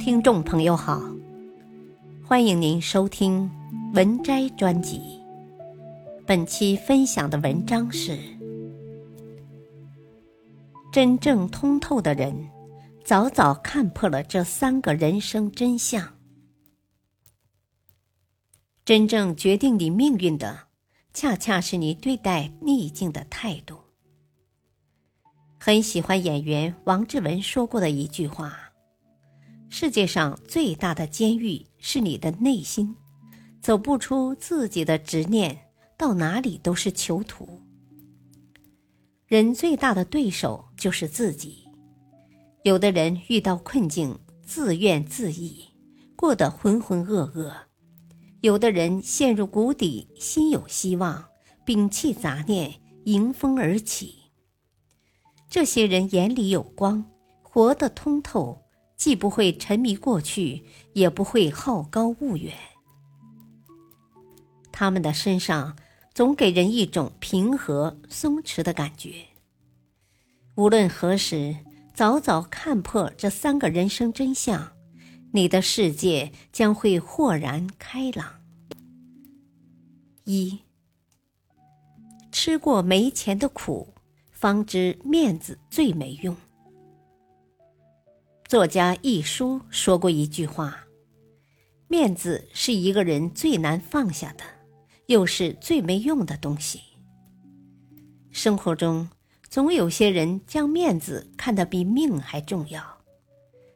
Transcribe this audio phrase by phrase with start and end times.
[0.00, 0.98] 听众朋友好，
[2.26, 3.48] 欢迎您收听
[3.92, 5.20] 文摘专辑。
[6.26, 8.18] 本期分享的文章是：
[10.90, 12.34] 真正通透的人，
[13.04, 16.16] 早早看破了这三个人生真相。
[18.86, 20.60] 真正决定你命运的，
[21.12, 23.76] 恰恰是你对待逆境的态度。
[25.58, 28.69] 很喜欢演员王志文说过的一句话。
[29.72, 32.96] 世界上最大的监狱是你的内心，
[33.62, 35.56] 走不出自己的执念，
[35.96, 37.62] 到哪里都是囚徒。
[39.26, 41.68] 人最大的对手就是自己。
[42.64, 45.72] 有的人遇到困境自怨自艾，
[46.16, 47.52] 过得浑浑噩噩；
[48.40, 51.26] 有的人陷入谷底，心有希望，
[51.64, 54.18] 摒弃杂念，迎风而起。
[55.48, 57.04] 这些人眼里有光，
[57.40, 58.66] 活得通透。
[59.00, 62.52] 既不会沉迷过去，也不会好高骛远。
[64.70, 65.74] 他们的身上
[66.12, 69.28] 总给人一种平和松弛的感觉。
[70.54, 71.56] 无论何时，
[71.94, 74.70] 早早看破这三个人生真相，
[75.32, 78.42] 你的世界将会豁然开朗。
[80.24, 80.58] 一，
[82.30, 83.94] 吃过没钱的苦，
[84.30, 86.36] 方知面子最没用。
[88.50, 90.88] 作家亦舒说过一句话
[91.86, 94.42] ：“面子是一个人最难放下的，
[95.06, 96.80] 又是最没用的东西。”
[98.32, 99.08] 生活中
[99.48, 102.82] 总有些人将面子看得比命还重要，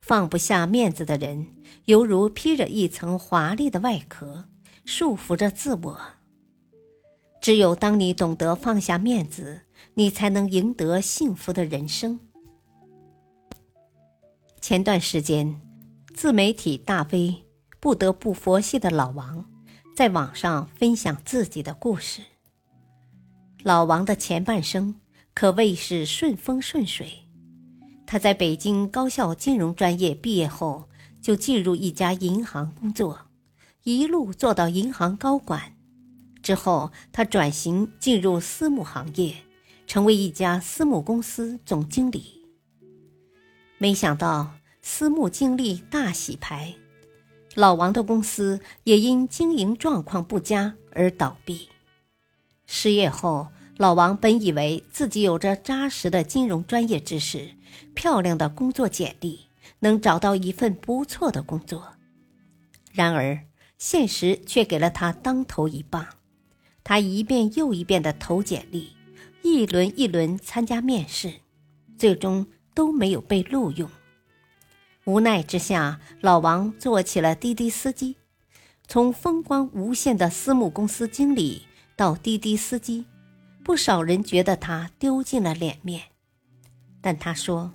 [0.00, 1.46] 放不下面子的人，
[1.84, 4.46] 犹如披着一层华丽的外壳，
[4.84, 6.00] 束缚着自我。
[7.40, 9.60] 只有当你懂得放下面子，
[9.94, 12.18] 你才能赢得幸福的人生。
[14.68, 15.60] 前段时间，
[16.12, 17.44] 自媒体大 V
[17.78, 19.48] 不得不佛系的老王，
[19.94, 22.20] 在网上分享自己的故事。
[23.62, 24.96] 老王的前半生
[25.32, 27.28] 可谓是顺风顺水，
[28.08, 30.88] 他在北京高校金融专业毕业后，
[31.22, 33.20] 就进入一家银行工作，
[33.84, 35.76] 一路做到银行高管。
[36.42, 39.36] 之后，他转型进入私募行业，
[39.86, 42.35] 成为一家私募公司总经理。
[43.78, 46.74] 没想到私募经历大洗牌，
[47.54, 51.68] 老王的公司也因经营状况不佳而倒闭。
[52.66, 57.50] 失业后，老王本以为自己有着扎实的金融专业知识、
[57.94, 59.40] 漂亮的工作简历，
[59.80, 61.92] 能找到一份不错的工作。
[62.92, 63.40] 然而，
[63.76, 66.06] 现实却给了他当头一棒。
[66.82, 68.96] 他一遍又一遍的投简历，
[69.42, 71.34] 一轮一轮参加面试，
[71.98, 72.46] 最终。
[72.76, 73.90] 都没有被录用，
[75.06, 78.16] 无奈之下，老王做起了滴滴司机。
[78.86, 81.66] 从风光无限的私募公司经理
[81.96, 83.06] 到滴滴司机，
[83.64, 86.02] 不少人觉得他丢尽了脸面。
[87.00, 87.72] 但他说：“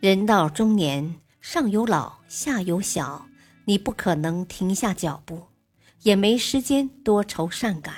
[0.00, 3.26] 人到中年，上有老，下有小，
[3.66, 5.48] 你不可能停下脚步，
[6.04, 7.94] 也没时间多愁善感。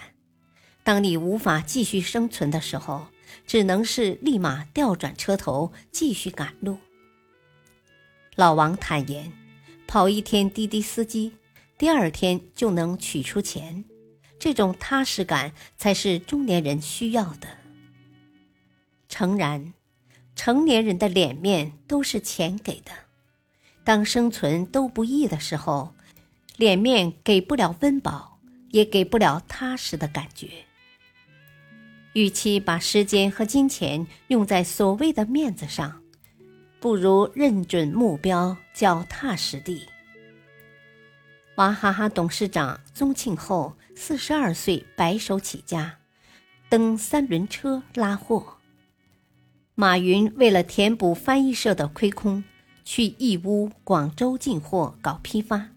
[0.82, 3.06] 当你无法继续生存的时候。”
[3.46, 6.78] 只能是立马调转车头继续赶路。
[8.36, 9.32] 老王坦言，
[9.86, 11.32] 跑一天滴滴司机，
[11.78, 13.84] 第二天就能取出钱，
[14.38, 17.48] 这种踏实感才是中年人需要的。
[19.08, 19.72] 诚然，
[20.34, 22.90] 成年人的脸面都是钱给的，
[23.84, 25.94] 当生存都不易的时候，
[26.56, 28.40] 脸面给不了温饱，
[28.70, 30.48] 也给不了踏实的感觉。
[32.14, 36.00] 与其把时间和金钱用在所谓的面子上，
[36.80, 39.86] 不如认准目标，脚踏实地。
[41.56, 45.98] 娃哈哈董事长宗庆后四十二岁白手起家，
[46.68, 48.58] 蹬三轮车拉货。
[49.76, 52.44] 马云为了填补翻译社的亏空，
[52.84, 55.70] 去义乌、广州进货搞批发。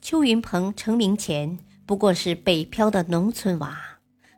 [0.00, 3.93] 邱云鹏成名前不过是北漂的农村娃。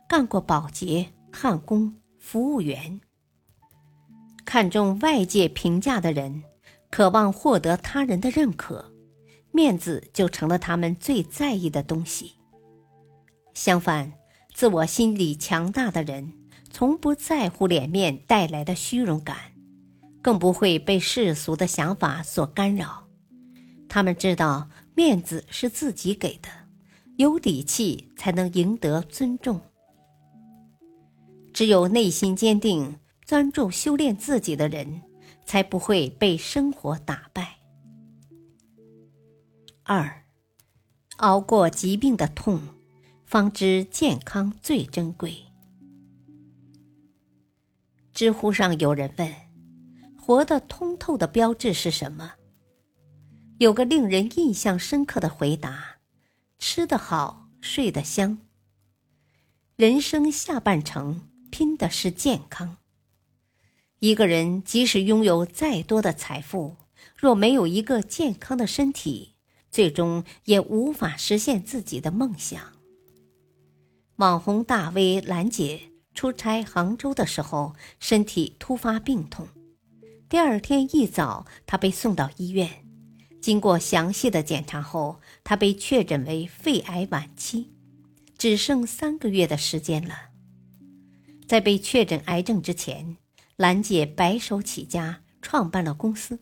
[0.07, 3.01] 干过保洁、焊工、服务员。
[4.45, 6.43] 看重外界评价的人，
[6.89, 8.93] 渴望获得他人的认可，
[9.51, 12.35] 面子就成了他们最在意的东西。
[13.53, 14.13] 相反，
[14.53, 16.31] 自我心理强大的人，
[16.71, 19.35] 从不在乎脸面带来的虚荣感，
[20.21, 23.07] 更不会被世俗的想法所干扰。
[23.89, 26.47] 他们知道，面子是自己给的，
[27.17, 29.59] 有底气才能赢得尊重。
[31.57, 35.01] 只有内心坚定、专注修炼自己的人，
[35.43, 37.57] 才不会被生活打败。
[39.81, 40.23] 二，
[41.15, 42.61] 熬过疾病的痛，
[43.25, 45.45] 方知健康最珍贵。
[48.13, 49.33] 知乎上有人问
[50.15, 52.33] ：“活得通透的标志是什么？”
[53.57, 55.97] 有个令人印象深刻的回答
[56.59, 58.37] ：“吃得好，睡得香。”
[59.75, 61.27] 人生下半程
[61.57, 62.77] 拼的是健康。
[63.97, 66.75] 一个人即使拥有再多的财富，
[67.15, 69.33] 若没有一个健康的身体，
[69.71, 72.61] 最终也无法实现自己的梦想。
[74.17, 75.81] 网红大 V 兰姐
[76.13, 79.47] 出差杭州的时候，身体突发病痛。
[80.29, 82.85] 第二天一早，她被送到医院。
[83.41, 87.73] 经过详细的检查后，她被确诊为肺癌晚期，
[88.37, 90.26] 只剩三个月的时间了。
[91.47, 93.15] 在被确诊癌症之前，
[93.55, 96.39] 兰姐白手起家，创办了公司。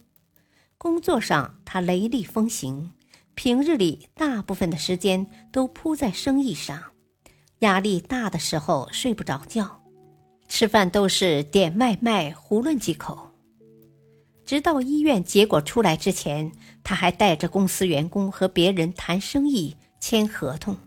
[0.79, 2.91] 工作上，她雷厉风行。
[3.35, 6.81] 平日里，大部分的时间都扑在生意上，
[7.59, 9.83] 压力大的时候睡不着觉，
[10.47, 13.29] 吃饭都是点外卖囫囵几口。
[14.45, 16.51] 直到医院结果出来之前，
[16.83, 20.77] 他还带着公司员工和别人谈生意、签合同。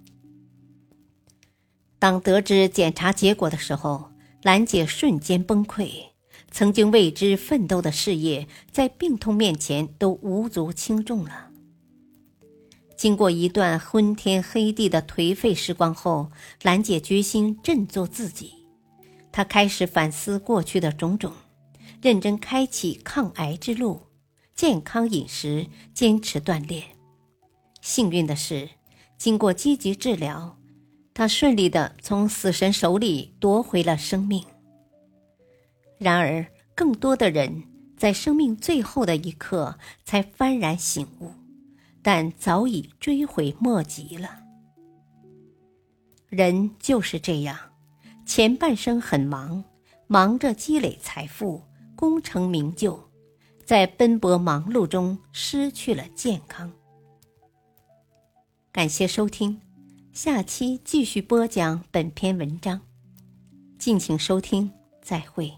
[1.98, 4.10] 当得知检查结果的时候，
[4.42, 5.90] 兰姐瞬间崩溃，
[6.50, 11.50] 曾经为之奋斗的事业，在病痛面前都无足轻重了。
[12.96, 16.30] 经过一段昏天黑地的颓废时光后，
[16.62, 18.54] 兰姐决心振作自己。
[19.30, 21.32] 她开始反思过去的种种，
[22.02, 24.02] 认真开启抗癌之路，
[24.54, 26.82] 健康饮食，坚持锻炼。
[27.80, 28.68] 幸运的是，
[29.16, 30.57] 经过积极治疗，
[31.18, 34.40] 他顺利的从死神手里夺回了生命。
[35.96, 37.64] 然而，更多的人
[37.96, 41.32] 在生命最后的一刻才幡然醒悟。
[42.02, 44.38] 但早已追悔莫及了。
[46.28, 47.58] 人就是这样，
[48.24, 49.64] 前半生很忙，
[50.06, 51.60] 忙着积累财富、
[51.96, 53.10] 功成名就，
[53.64, 56.72] 在奔波忙碌中失去了健康。
[58.70, 59.60] 感谢收听，
[60.20, 62.80] 下期继续播讲本篇文章。
[63.78, 64.68] 敬请收听，
[65.00, 65.52] 再会。